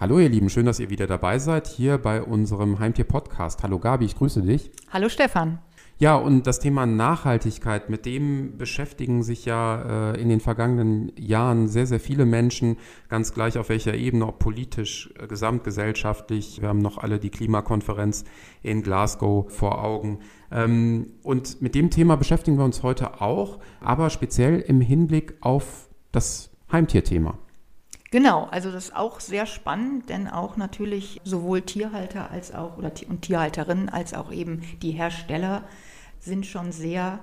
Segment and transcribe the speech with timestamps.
[0.00, 3.64] Hallo ihr Lieben, schön, dass ihr wieder dabei seid hier bei unserem Heimtier-Podcast.
[3.64, 4.70] Hallo Gabi, ich grüße dich.
[4.92, 5.58] Hallo Stefan.
[5.98, 11.66] Ja, und das Thema Nachhaltigkeit, mit dem beschäftigen sich ja äh, in den vergangenen Jahren
[11.66, 12.76] sehr, sehr viele Menschen,
[13.08, 16.62] ganz gleich auf welcher Ebene, ob politisch, äh, gesamtgesellschaftlich.
[16.62, 18.24] Wir haben noch alle die Klimakonferenz
[18.62, 20.20] in Glasgow vor Augen.
[20.52, 25.88] Ähm, und mit dem Thema beschäftigen wir uns heute auch, aber speziell im Hinblick auf
[26.12, 27.36] das Heimtierthema.
[28.10, 32.90] Genau, also das ist auch sehr spannend, denn auch natürlich sowohl Tierhalter als auch oder
[33.08, 35.64] und Tierhalterinnen als auch eben die Hersteller
[36.18, 37.20] sind schon sehr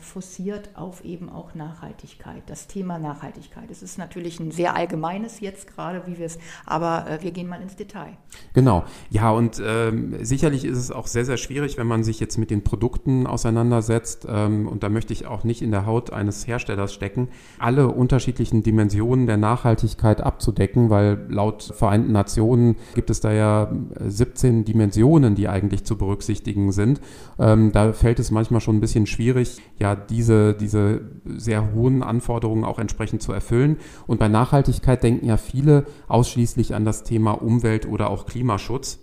[0.00, 3.70] forciert auf eben auch Nachhaltigkeit, das Thema Nachhaltigkeit.
[3.70, 7.48] Es ist natürlich ein sehr allgemeines jetzt gerade, wie wir es, aber äh, wir gehen
[7.48, 8.16] mal ins Detail.
[8.54, 12.38] Genau, ja und ähm, sicherlich ist es auch sehr, sehr schwierig, wenn man sich jetzt
[12.38, 16.46] mit den Produkten auseinandersetzt ähm, und da möchte ich auch nicht in der Haut eines
[16.46, 17.28] Herstellers stecken,
[17.58, 24.64] alle unterschiedlichen Dimensionen der Nachhaltigkeit abzudecken, weil laut Vereinten Nationen gibt es da ja 17
[24.64, 27.00] Dimensionen, die eigentlich zu berücksichtigen sind.
[27.38, 32.02] Ähm, da fällt es manchmal schon ein bisschen schwierig, ja, ja diese, diese sehr hohen
[32.02, 33.76] Anforderungen auch entsprechend zu erfüllen.
[34.06, 39.00] Und bei Nachhaltigkeit denken ja viele ausschließlich an das Thema Umwelt oder auch Klimaschutz.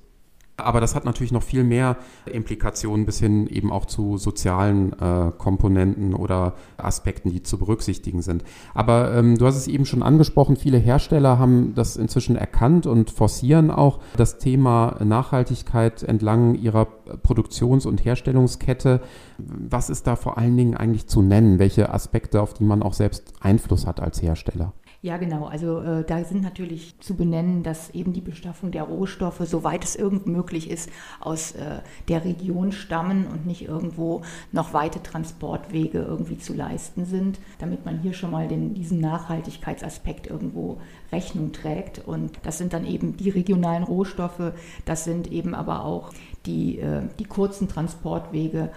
[0.58, 5.32] Aber das hat natürlich noch viel mehr Implikationen bis hin eben auch zu sozialen äh,
[5.38, 8.44] Komponenten oder Aspekten, die zu berücksichtigen sind.
[8.74, 13.12] Aber ähm, du hast es eben schon angesprochen, viele Hersteller haben das inzwischen erkannt und
[13.12, 19.02] forcieren auch das Thema Nachhaltigkeit entlang ihrer Produktions- und Herstellungskette.
[19.38, 21.60] Was ist da vor allen Dingen eigentlich zu nennen?
[21.60, 24.74] Welche Aspekte, auf die man auch selbst Einfluss hat als Hersteller?
[25.06, 25.46] Ja, genau.
[25.46, 29.96] Also äh, da sind natürlich zu benennen, dass eben die Beschaffung der Rohstoffe, soweit es
[29.96, 30.90] irgend möglich ist,
[31.20, 37.40] aus äh, der Region stammen und nicht irgendwo noch weite Transportwege irgendwie zu leisten sind,
[37.60, 42.00] damit man hier schon mal den, diesen Nachhaltigkeitsaspekt irgendwo Rechnung trägt.
[42.00, 44.54] Und das sind dann eben die regionalen Rohstoffe,
[44.86, 46.12] das sind eben aber auch
[46.46, 48.72] die, äh, die kurzen Transportwege.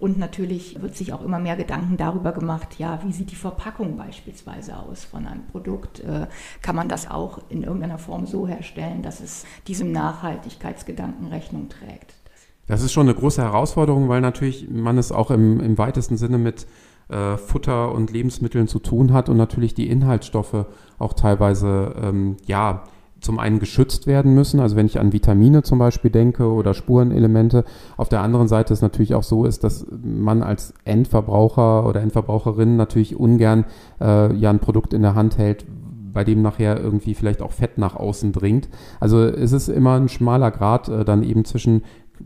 [0.00, 3.96] Und natürlich wird sich auch immer mehr Gedanken darüber gemacht, ja, wie sieht die Verpackung
[3.96, 6.00] beispielsweise aus von einem Produkt?
[6.00, 6.26] Äh,
[6.60, 12.14] kann man das auch in irgendeiner Form so herstellen, dass es diesem Nachhaltigkeitsgedanken Rechnung trägt?
[12.66, 16.38] Das ist schon eine große Herausforderung, weil natürlich man es auch im, im weitesten Sinne
[16.38, 16.66] mit
[17.12, 20.66] äh, Futter und Lebensmitteln zu tun hat und natürlich die Inhaltsstoffe
[20.98, 22.84] auch teilweise ähm, ja
[23.22, 27.64] zum einen geschützt werden müssen, also wenn ich an Vitamine zum Beispiel denke oder Spurenelemente.
[27.96, 32.76] Auf der anderen Seite ist natürlich auch so ist, dass man als Endverbraucher oder Endverbraucherin
[32.76, 33.64] natürlich ungern
[34.00, 35.64] äh, ja ein Produkt in der Hand hält,
[36.12, 38.68] bei dem nachher irgendwie vielleicht auch Fett nach außen dringt.
[39.00, 41.82] Also es ist immer ein schmaler Grad äh, dann eben zwischen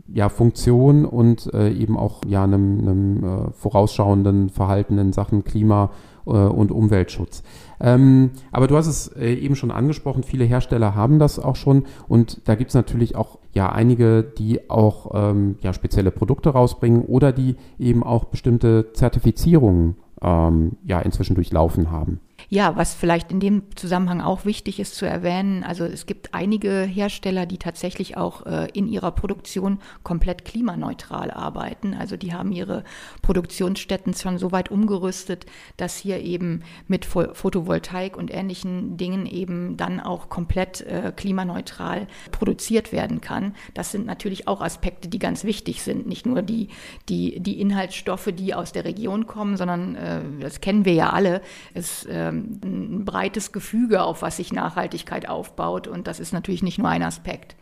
[0.07, 5.91] ja, Funktion und äh, eben auch ja, einem, einem äh, vorausschauenden Verhalten in Sachen Klima
[6.25, 7.43] äh, und Umweltschutz.
[7.79, 11.85] Ähm, aber du hast es äh, eben schon angesprochen, viele Hersteller haben das auch schon
[12.07, 17.03] und da gibt es natürlich auch ja einige, die auch ähm, ja, spezielle Produkte rausbringen
[17.03, 22.19] oder die eben auch bestimmte Zertifizierungen ähm, ja inzwischen durchlaufen haben.
[22.49, 26.83] Ja, was vielleicht in dem Zusammenhang auch wichtig ist zu erwähnen, also es gibt einige
[26.83, 31.93] Hersteller, die tatsächlich auch äh, in ihrer Produktion komplett klimaneutral arbeiten.
[31.93, 32.85] Also die haben ihre
[33.21, 39.99] Produktionsstätten schon so weit umgerüstet, dass hier eben mit Photovoltaik und ähnlichen Dingen eben dann
[39.99, 43.55] auch komplett äh, klimaneutral produziert werden kann.
[43.73, 46.07] Das sind natürlich auch Aspekte, die ganz wichtig sind.
[46.07, 46.69] Nicht nur die,
[47.09, 51.41] die, die Inhaltsstoffe, die aus der Region kommen, sondern äh, das kennen wir ja alle.
[51.73, 52.07] Es
[52.37, 55.87] ein breites Gefüge, auf was sich Nachhaltigkeit aufbaut.
[55.87, 57.55] Und das ist natürlich nicht nur ein Aspekt.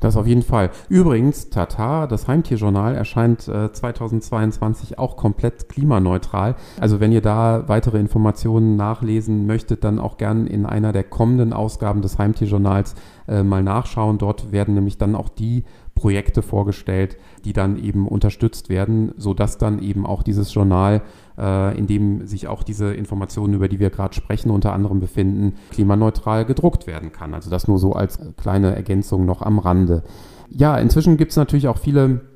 [0.00, 0.70] Das auf jeden Fall.
[0.88, 6.56] Übrigens, Tata, das Heimtierjournal, erscheint äh, 2022 auch komplett klimaneutral.
[6.80, 11.52] Also wenn ihr da weitere Informationen nachlesen möchtet, dann auch gern in einer der kommenden
[11.52, 12.94] Ausgaben des Heimtierjournals
[13.28, 14.18] äh, mal nachschauen.
[14.18, 15.64] Dort werden nämlich dann auch die
[15.94, 21.02] Projekte vorgestellt, die dann eben unterstützt werden, sodass dann eben auch dieses Journal,
[21.38, 25.54] äh, in dem sich auch diese Informationen, über die wir gerade sprechen, unter anderem befinden,
[25.70, 27.34] klimaneutral gedruckt werden kann.
[27.34, 30.02] Also das nur so als kleine Ergänzung noch am Rande.
[30.48, 32.31] Ja, inzwischen gibt es natürlich auch viele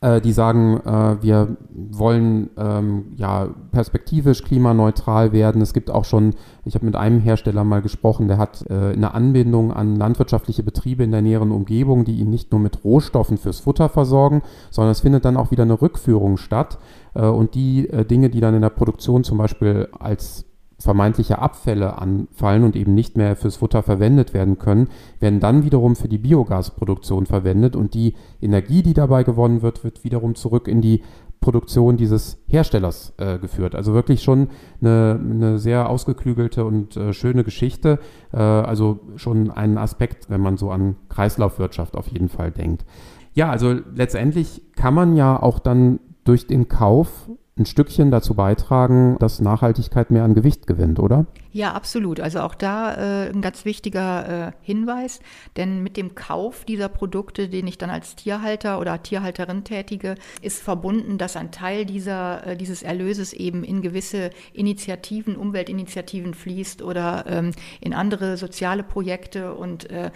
[0.00, 5.60] äh, die sagen, äh, wir wollen ähm, ja perspektivisch klimaneutral werden.
[5.60, 9.14] Es gibt auch schon, ich habe mit einem Hersteller mal gesprochen, der hat äh, eine
[9.14, 13.60] Anbindung an landwirtschaftliche Betriebe in der näheren Umgebung, die ihn nicht nur mit Rohstoffen fürs
[13.60, 16.78] Futter versorgen, sondern es findet dann auch wieder eine Rückführung statt.
[17.14, 20.46] Äh, und die äh, Dinge, die dann in der Produktion zum Beispiel als
[20.80, 24.88] vermeintliche Abfälle anfallen und eben nicht mehr fürs Futter verwendet werden können,
[25.20, 30.04] werden dann wiederum für die Biogasproduktion verwendet und die Energie, die dabei gewonnen wird, wird
[30.04, 31.02] wiederum zurück in die
[31.40, 33.74] Produktion dieses Herstellers äh, geführt.
[33.74, 34.48] Also wirklich schon
[34.80, 37.98] eine, eine sehr ausgeklügelte und äh, schöne Geschichte.
[38.32, 42.84] Äh, also schon ein Aspekt, wenn man so an Kreislaufwirtschaft auf jeden Fall denkt.
[43.32, 47.30] Ja, also letztendlich kann man ja auch dann durch den Kauf
[47.60, 51.26] ein Stückchen dazu beitragen, dass Nachhaltigkeit mehr an Gewicht gewinnt, oder?
[51.52, 52.18] Ja, absolut.
[52.18, 55.20] Also auch da äh, ein ganz wichtiger äh, Hinweis,
[55.56, 60.62] denn mit dem Kauf dieser Produkte, den ich dann als Tierhalter oder Tierhalterin tätige, ist
[60.62, 67.24] verbunden, dass ein Teil dieser, äh, dieses Erlöses eben in gewisse Initiativen, Umweltinitiativen fließt oder
[67.26, 70.10] ähm, in andere soziale Projekte und äh,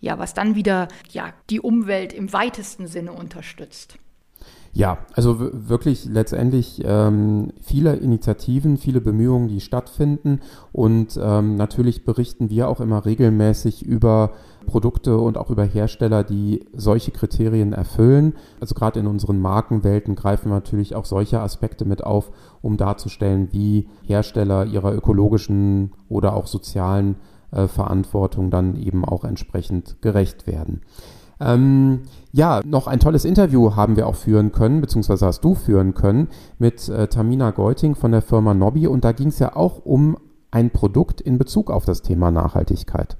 [0.00, 3.98] ja, was dann wieder ja, die Umwelt im weitesten Sinne unterstützt.
[4.72, 10.40] Ja, also wirklich letztendlich ähm, viele Initiativen, viele Bemühungen, die stattfinden
[10.72, 14.32] und ähm, natürlich berichten wir auch immer regelmäßig über
[14.66, 18.34] Produkte und auch über Hersteller, die solche Kriterien erfüllen.
[18.60, 22.30] Also gerade in unseren Markenwelten greifen wir natürlich auch solche Aspekte mit auf,
[22.60, 27.16] um darzustellen, wie Hersteller ihrer ökologischen oder auch sozialen
[27.50, 30.82] äh, Verantwortung dann eben auch entsprechend gerecht werden.
[31.40, 32.00] Ähm,
[32.32, 36.28] ja, noch ein tolles Interview haben wir auch führen können, beziehungsweise hast du führen können,
[36.58, 38.86] mit äh, Tamina Geuting von der Firma Nobby.
[38.86, 40.16] Und da ging es ja auch um
[40.50, 43.16] ein Produkt in Bezug auf das Thema Nachhaltigkeit.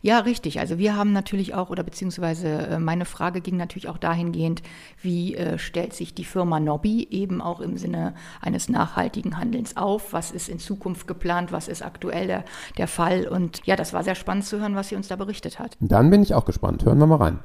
[0.00, 0.60] Ja, richtig.
[0.60, 4.62] Also wir haben natürlich auch, oder beziehungsweise äh, meine Frage ging natürlich auch dahingehend,
[5.00, 10.12] wie äh, stellt sich die Firma Nobby eben auch im Sinne eines nachhaltigen Handelns auf?
[10.12, 11.52] Was ist in Zukunft geplant?
[11.52, 12.44] Was ist aktuell der,
[12.78, 13.26] der Fall?
[13.26, 15.76] Und ja, das war sehr spannend zu hören, was sie uns da berichtet hat.
[15.80, 16.84] Dann bin ich auch gespannt.
[16.84, 17.38] Hören wir mal rein.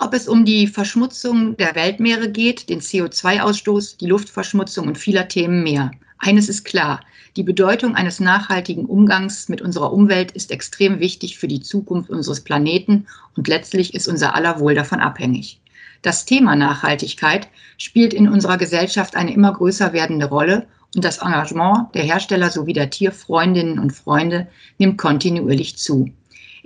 [0.00, 5.64] Ob es um die Verschmutzung der Weltmeere geht, den CO2-Ausstoß, die Luftverschmutzung und vieler Themen
[5.64, 5.90] mehr.
[6.18, 7.00] Eines ist klar,
[7.36, 12.42] die Bedeutung eines nachhaltigen Umgangs mit unserer Umwelt ist extrem wichtig für die Zukunft unseres
[12.42, 15.60] Planeten und letztlich ist unser aller Wohl davon abhängig.
[16.02, 21.92] Das Thema Nachhaltigkeit spielt in unserer Gesellschaft eine immer größer werdende Rolle und das Engagement
[21.94, 24.46] der Hersteller sowie der Tierfreundinnen und Freunde
[24.78, 26.12] nimmt kontinuierlich zu.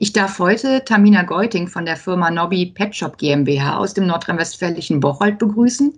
[0.02, 4.98] Ich darf heute Tamina Geuting von der Firma Nobby Pet Shop GmbH aus dem nordrhein-westfälischen
[4.98, 5.96] Bocholt begrüßen.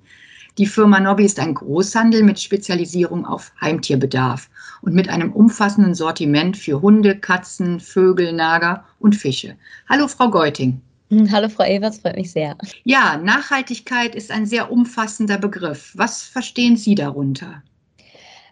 [0.59, 4.51] Die Firma Nobby ist ein Großhandel mit Spezialisierung auf Heimtierbedarf
[4.83, 9.57] und mit einem umfassenden Sortiment für Hunde, Katzen, Vögel, Nager und Fische.
[9.89, 10.83] Hallo, Frau Geuting.
[11.09, 12.59] Hm, hallo, Frau Evers, freut mich sehr.
[12.83, 15.93] Ja, Nachhaltigkeit ist ein sehr umfassender Begriff.
[15.95, 17.63] Was verstehen Sie darunter?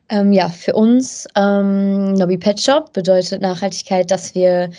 [0.08, 4.70] Ähm, ja, für uns ähm, Nobby Pet Shop bedeutet Nachhaltigkeit, dass wir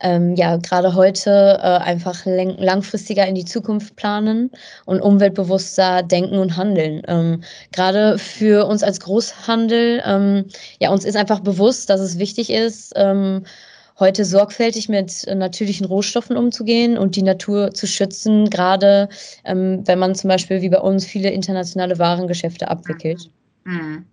[0.00, 4.50] ähm, ja gerade heute äh, einfach langfristiger in die Zukunft planen
[4.86, 7.02] und umweltbewusster denken und handeln.
[7.08, 7.42] Ähm,
[7.72, 10.44] gerade für uns als Großhandel, ähm,
[10.80, 13.44] ja, uns ist einfach bewusst, dass es wichtig ist, ähm,
[13.98, 19.08] heute sorgfältig mit natürlichen Rohstoffen umzugehen und die Natur zu schützen, gerade
[19.44, 23.30] ähm, wenn man zum Beispiel wie bei uns viele internationale Warengeschäfte abwickelt.
[23.64, 24.06] Mhm.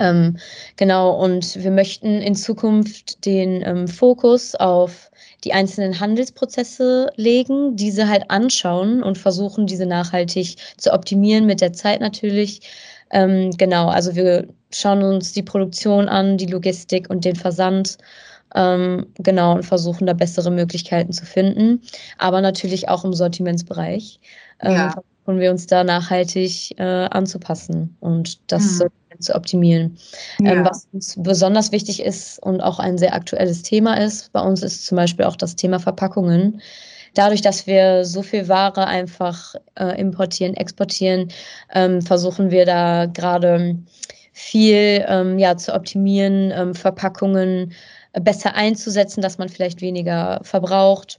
[0.00, 0.38] Ähm,
[0.76, 5.10] genau, und wir möchten in Zukunft den ähm, Fokus auf
[5.44, 11.72] die einzelnen Handelsprozesse legen, diese halt anschauen und versuchen, diese nachhaltig zu optimieren mit der
[11.72, 12.60] Zeit natürlich.
[13.10, 17.98] Ähm, genau, also wir schauen uns die Produktion an, die Logistik und den Versand.
[18.54, 21.82] Ähm, genau, und versuchen da bessere Möglichkeiten zu finden,
[22.16, 24.20] aber natürlich auch im Sortimentsbereich.
[24.60, 24.94] Ähm, ja.
[25.28, 28.88] Versuchen wir uns da nachhaltig äh, anzupassen und das mhm
[29.20, 29.98] zu optimieren.
[30.38, 30.52] Ähm, ja.
[30.52, 34.62] Ähm, was uns besonders wichtig ist und auch ein sehr aktuelles Thema ist, bei uns
[34.62, 36.62] ist zum Beispiel auch das Thema Verpackungen.
[37.14, 41.32] Dadurch, dass wir so viel Ware einfach äh, importieren, exportieren,
[41.74, 43.76] ähm, versuchen wir da gerade
[44.32, 47.72] viel ähm, ja, zu optimieren, ähm, Verpackungen
[48.12, 51.18] besser einzusetzen, dass man vielleicht weniger verbraucht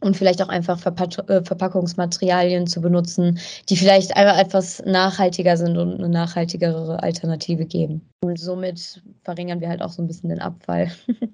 [0.00, 5.76] und vielleicht auch einfach Verpack äh, Verpackungsmaterialien zu benutzen, die vielleicht einfach etwas nachhaltiger sind
[5.76, 8.02] und eine nachhaltigere Alternative geben.
[8.20, 10.90] Und somit verringern wir halt auch so ein bisschen den Abfall.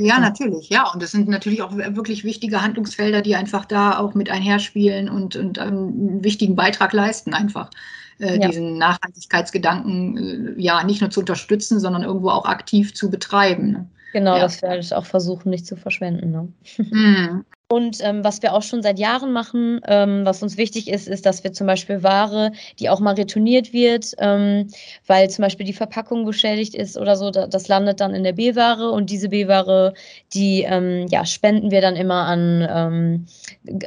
[0.00, 0.90] Ja, natürlich, ja.
[0.90, 5.36] Und das sind natürlich auch wirklich wichtige Handlungsfelder, die einfach da auch mit einherspielen und,
[5.36, 7.70] und einen wichtigen Beitrag leisten, einfach
[8.18, 8.48] äh, ja.
[8.48, 13.72] diesen Nachhaltigkeitsgedanken äh, ja nicht nur zu unterstützen, sondern irgendwo auch aktiv zu betreiben.
[13.72, 13.88] Ne?
[14.12, 14.42] Genau, ja.
[14.42, 16.30] dass wir halt auch versuchen, nicht zu verschwenden.
[16.30, 16.48] Ne?
[16.78, 17.44] Mhm.
[17.72, 21.24] Und ähm, was wir auch schon seit Jahren machen, ähm, was uns wichtig ist, ist,
[21.24, 22.50] dass wir zum Beispiel Ware,
[22.80, 24.66] die auch mal retourniert wird, ähm,
[25.06, 28.32] weil zum Beispiel die Verpackung beschädigt ist oder so, da, das landet dann in der
[28.32, 29.94] B-Ware und diese B-Ware,
[30.34, 33.26] die ähm, ja, spenden wir dann immer an ähm,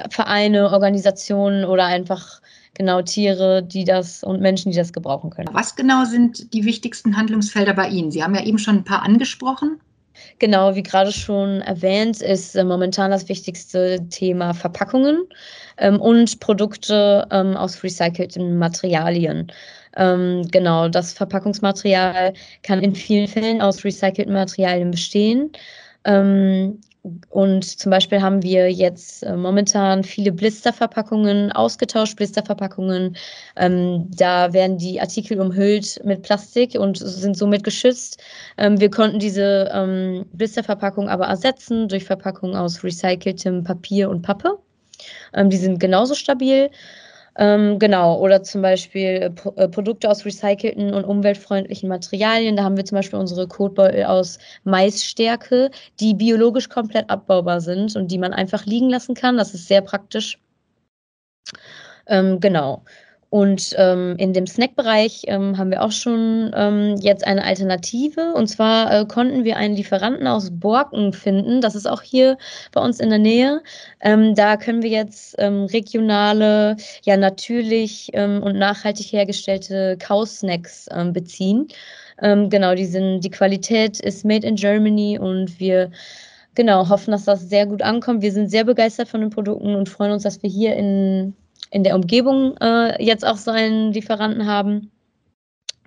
[0.09, 2.39] Vereine, Organisationen oder einfach
[2.75, 5.49] genau Tiere, die das und Menschen, die das gebrauchen können.
[5.51, 8.11] Was genau sind die wichtigsten Handlungsfelder bei Ihnen?
[8.11, 9.81] Sie haben ja eben schon ein paar angesprochen.
[10.39, 15.23] Genau, wie gerade schon erwähnt, ist äh, momentan das wichtigste Thema Verpackungen
[15.77, 19.51] ähm, und Produkte ähm, aus recycelten Materialien.
[19.95, 25.51] Ähm, genau, das Verpackungsmaterial kann in vielen Fällen aus recycelten Materialien bestehen.
[26.05, 26.79] Ähm,
[27.29, 33.17] und zum Beispiel haben wir jetzt äh, momentan viele Blisterverpackungen ausgetauscht, Blisterverpackungen.
[33.57, 38.23] Ähm, da werden die Artikel umhüllt mit Plastik und sind somit geschützt.
[38.57, 44.57] Ähm, wir konnten diese ähm, Blisterverpackung aber ersetzen durch Verpackungen aus recyceltem Papier und Pappe.
[45.33, 46.69] Ähm, die sind genauso stabil.
[47.35, 52.55] Ähm, genau, oder zum Beispiel Pro äh, Produkte aus recycelten und umweltfreundlichen Materialien.
[52.55, 58.11] Da haben wir zum Beispiel unsere Kotbeutel aus Maisstärke, die biologisch komplett abbaubar sind und
[58.11, 59.37] die man einfach liegen lassen kann.
[59.37, 60.39] Das ist sehr praktisch.
[62.07, 62.83] Ähm, genau.
[63.33, 68.31] Und ähm, in dem Snackbereich ähm, haben wir auch schon ähm, jetzt eine Alternative.
[68.35, 71.59] Und zwar äh, konnten wir einen Lieferanten aus Borken finden.
[71.59, 72.37] Das ist auch hier
[72.73, 73.63] bei uns in der Nähe.
[74.01, 81.69] Ähm, da können wir jetzt ähm, regionale, ja natürlich ähm, und nachhaltig hergestellte Kausnacks beziehen.
[82.19, 85.89] genau, die, sind, die Qualität ist made in Germany und wir
[86.53, 88.21] genau hoffen, dass das sehr gut ankommt.
[88.21, 91.33] Wir sind sehr begeistert von den Produkten und freuen uns, dass wir hier in
[91.73, 94.91] in der Umgebung äh, jetzt auch so einen Lieferanten haben.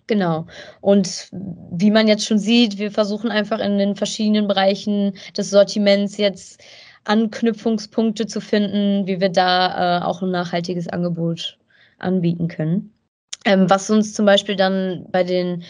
[0.08, 0.46] Genau.
[0.80, 6.16] Und wie man jetzt schon sieht, wir versuchen einfach in den verschiedenen Bereichen des Sortiments
[6.16, 6.60] jetzt
[7.04, 11.56] Anknüpfungspunkte zu finden, wie wir da äh, auch ein nachhaltiges Angebot
[11.98, 12.92] anbieten können.
[13.44, 15.62] Ähm, was uns zum Beispiel dann bei den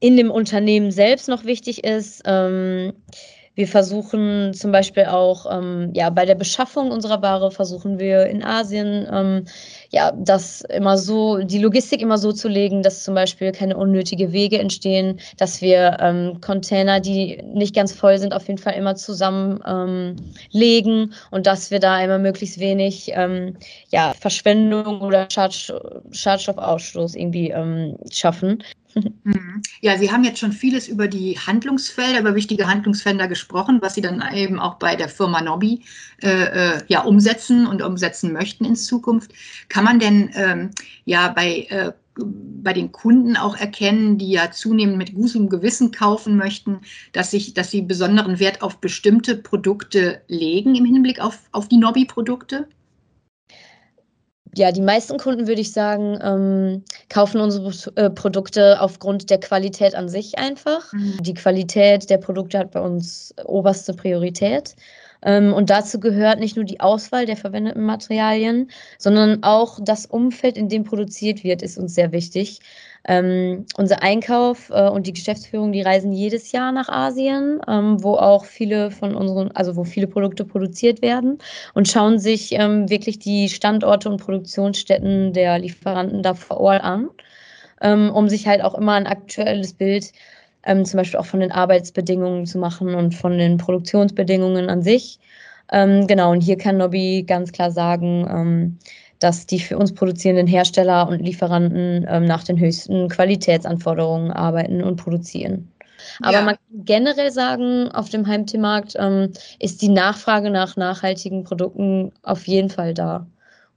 [0.00, 2.94] in dem Unternehmen selbst noch wichtig ist, ähm,
[3.60, 8.42] wir versuchen zum Beispiel auch, ähm, ja, bei der Beschaffung unserer Ware versuchen wir in
[8.42, 9.44] Asien, ähm,
[9.90, 14.32] ja, das immer so, die Logistik immer so zu legen, dass zum Beispiel keine unnötige
[14.32, 18.94] Wege entstehen, dass wir ähm, Container, die nicht ganz voll sind, auf jeden Fall immer
[18.96, 20.16] zusammen ähm,
[21.30, 23.58] und dass wir da immer möglichst wenig, ähm,
[23.90, 25.70] ja, Verschwendung oder Schad
[26.12, 28.62] Schadstoffausstoß irgendwie ähm, schaffen.
[28.94, 29.62] Mhm.
[29.80, 34.00] Ja, Sie haben jetzt schon vieles über die Handlungsfelder, über wichtige Handlungsfelder gesprochen, was Sie
[34.00, 35.82] dann eben auch bei der Firma Nobby
[36.22, 39.32] äh, äh, ja, umsetzen und umsetzen möchten in Zukunft.
[39.68, 40.70] Kann man denn ähm,
[41.04, 46.36] ja bei, äh, bei den Kunden auch erkennen, die ja zunehmend mit gutem Gewissen kaufen
[46.36, 46.80] möchten,
[47.12, 51.78] dass, sich, dass sie besonderen Wert auf bestimmte Produkte legen im Hinblick auf, auf die
[51.78, 52.68] Nobby-Produkte?
[54.56, 59.94] Ja, die meisten Kunden, würde ich sagen, ähm, kaufen unsere äh, Produkte aufgrund der Qualität
[59.94, 60.92] an sich einfach.
[60.92, 61.18] Mhm.
[61.20, 64.74] Die Qualität der Produkte hat bei uns oberste Priorität.
[65.22, 70.56] Ähm, und dazu gehört nicht nur die Auswahl der verwendeten Materialien, sondern auch das Umfeld,
[70.56, 72.60] in dem produziert wird, ist uns sehr wichtig.
[73.04, 78.14] Ähm, unser Einkauf äh, und die Geschäftsführung, die reisen jedes Jahr nach Asien, ähm, wo
[78.16, 81.38] auch viele von unseren, also wo viele Produkte produziert werden
[81.72, 87.08] und schauen sich ähm, wirklich die Standorte und Produktionsstätten der Lieferanten da vor Ort an,
[87.80, 90.12] ähm, um sich halt auch immer ein aktuelles Bild
[90.64, 95.18] ähm, zum Beispiel auch von den Arbeitsbedingungen zu machen und von den Produktionsbedingungen an sich.
[95.72, 98.76] Ähm, genau, und hier kann Nobby ganz klar sagen,
[99.20, 104.96] dass die für uns produzierenden Hersteller und Lieferanten ähm, nach den höchsten Qualitätsanforderungen arbeiten und
[104.96, 105.70] produzieren.
[106.22, 106.42] Aber ja.
[106.42, 112.46] man kann generell sagen, auf dem Heimtiermarkt ähm, ist die Nachfrage nach nachhaltigen Produkten auf
[112.46, 113.26] jeden Fall da.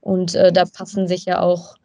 [0.00, 1.76] Und äh, da passen sich ja auch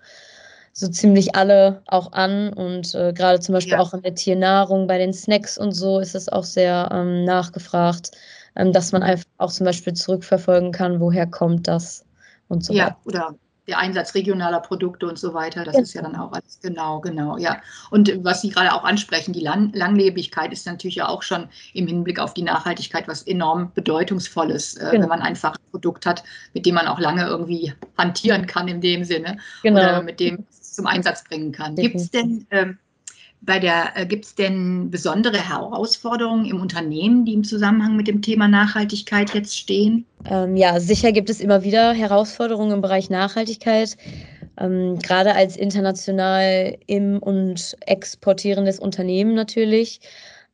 [0.72, 2.54] so ziemlich alle auch an.
[2.54, 3.80] Und äh, gerade zum Beispiel ja.
[3.80, 8.12] auch in der Tiernahrung, bei den Snacks und so ist es auch sehr ähm, nachgefragt,
[8.56, 12.06] ähm, dass man einfach auch zum Beispiel zurückverfolgen kann, woher kommt das
[12.48, 12.98] und so ja, weiter.
[13.06, 13.36] Oder
[13.70, 15.64] der Einsatz regionaler Produkte und so weiter.
[15.64, 15.82] Das ja.
[15.82, 17.62] ist ja dann auch alles genau, genau, ja.
[17.90, 21.88] Und was Sie gerade auch ansprechen, die Lang Langlebigkeit ist natürlich ja auch schon im
[21.88, 25.04] Hinblick auf die Nachhaltigkeit was enorm bedeutungsvolles, äh, genau.
[25.04, 26.24] wenn man einfach ein Produkt hat,
[26.54, 29.80] mit dem man auch lange irgendwie hantieren kann in dem Sinne genau.
[29.80, 31.76] oder mit dem zum Einsatz bringen kann.
[31.76, 32.78] Gibt es denn ähm,
[33.42, 38.22] bei der, äh, gibt es denn besondere Herausforderungen im Unternehmen, die im Zusammenhang mit dem
[38.22, 40.06] Thema Nachhaltigkeit jetzt stehen?
[40.26, 43.96] Ähm, ja, sicher gibt es immer wieder Herausforderungen im Bereich Nachhaltigkeit.
[44.58, 50.02] Ähm, gerade als international im- und exportierendes Unternehmen natürlich.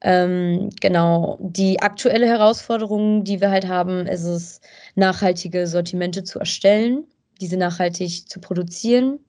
[0.02, 4.62] Ähm, genau, die aktuelle Herausforderung, die wir halt haben, ist es,
[4.94, 7.06] nachhaltige Sortimente zu erstellen,
[7.42, 9.20] diese nachhaltig zu produzieren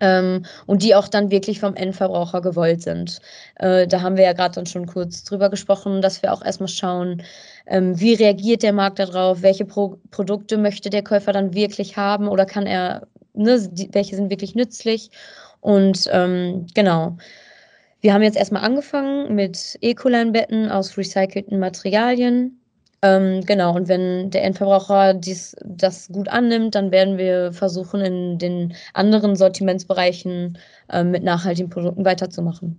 [0.00, 3.20] ähm, und die auch dann wirklich vom Endverbraucher gewollt sind.
[3.56, 6.68] Äh, da haben wir ja gerade dann schon kurz drüber gesprochen, dass wir auch erstmal
[6.68, 7.22] schauen,
[7.66, 12.28] ähm, wie reagiert der Markt darauf, welche Pro Produkte möchte der Käufer dann wirklich haben
[12.28, 15.10] oder kann er, ne, die, welche sind wirklich nützlich
[15.60, 17.16] und ähm, genau.
[18.00, 22.57] wir haben jetzt erstmal angefangen mit Ecoline-Betten aus recycelten Materialien.
[23.00, 28.38] Ähm, genau, und wenn der Endverbraucher dies, das gut annimmt, dann werden wir versuchen, in
[28.38, 32.76] den anderen Sortimentsbereichen äh, mit nachhaltigen Produkten weiterzumachen.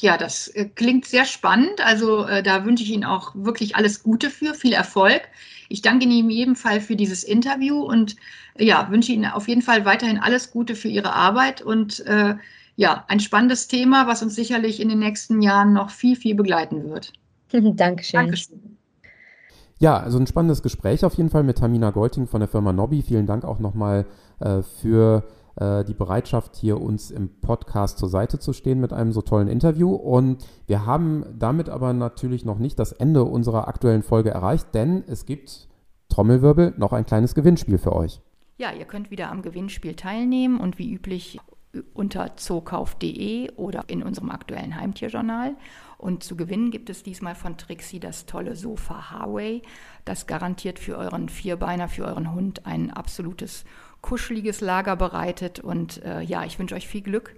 [0.00, 1.84] Ja, das äh, klingt sehr spannend.
[1.84, 5.22] Also äh, da wünsche ich Ihnen auch wirklich alles Gute für, viel Erfolg.
[5.68, 8.16] Ich danke Ihnen in jedem Fall für dieses Interview und
[8.56, 12.36] ja, wünsche Ihnen auf jeden Fall weiterhin alles Gute für Ihre Arbeit und äh,
[12.76, 16.88] ja, ein spannendes Thema, was uns sicherlich in den nächsten Jahren noch viel, viel begleiten
[16.88, 17.12] wird.
[17.52, 18.20] Dankeschön.
[18.20, 18.77] Dankeschön.
[19.78, 23.02] Ja, also ein spannendes Gespräch auf jeden Fall mit Tamina Golting von der Firma Nobby.
[23.02, 24.06] Vielen Dank auch nochmal
[24.40, 25.22] äh, für
[25.54, 29.46] äh, die Bereitschaft, hier uns im Podcast zur Seite zu stehen mit einem so tollen
[29.46, 29.94] Interview.
[29.94, 35.04] Und wir haben damit aber natürlich noch nicht das Ende unserer aktuellen Folge erreicht, denn
[35.06, 35.68] es gibt
[36.08, 38.20] Trommelwirbel noch ein kleines Gewinnspiel für euch.
[38.56, 41.38] Ja, ihr könnt wieder am Gewinnspiel teilnehmen und wie üblich
[41.94, 45.56] unter zookauf.de oder in unserem aktuellen Heimtierjournal.
[45.98, 49.62] Und zu gewinnen gibt es diesmal von Trixie das tolle Sofa Harway.
[50.04, 53.64] Das garantiert für euren Vierbeiner, für euren Hund ein absolutes
[54.00, 55.58] kuscheliges Lager bereitet.
[55.58, 57.34] Und äh, ja, ich wünsche euch viel Glück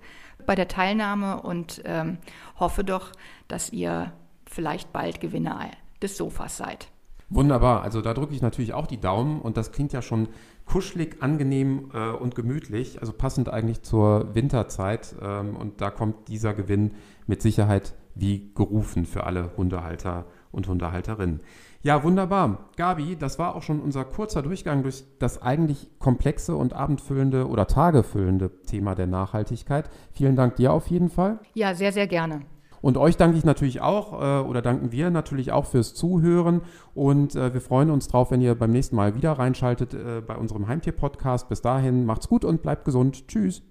[0.47, 2.19] bei der Teilnahme und ähm,
[2.59, 3.13] hoffe doch,
[3.49, 4.13] dass ihr
[4.47, 5.71] vielleicht bald Gewinner
[6.03, 6.89] des Sofas seid.
[7.33, 10.29] Wunderbar, also da drücke ich natürlich auch die Daumen und das klingt ja schon
[10.71, 16.55] kuschelig, angenehm äh, und gemütlich, also passend eigentlich zur Winterzeit ähm, und da kommt dieser
[16.55, 16.93] Gewinn
[17.27, 21.41] mit Sicherheit wie gerufen für alle Hundehalter und Hundehalterinnen.
[21.83, 22.69] Ja, wunderbar.
[22.77, 27.67] Gabi, das war auch schon unser kurzer Durchgang durch das eigentlich komplexe und abendfüllende oder
[27.67, 29.91] tagefüllende Thema der Nachhaltigkeit.
[30.13, 31.41] Vielen Dank dir auf jeden Fall.
[31.55, 32.43] Ja, sehr, sehr gerne.
[32.83, 36.63] Und euch danke ich natürlich auch äh, oder danken wir natürlich auch fürs Zuhören
[36.95, 40.37] und äh, wir freuen uns drauf, wenn ihr beim nächsten Mal wieder reinschaltet äh, bei
[40.37, 41.49] unserem Heimtier-Podcast.
[41.49, 43.29] Bis dahin macht's gut und bleibt gesund.
[43.29, 43.63] Tschüss.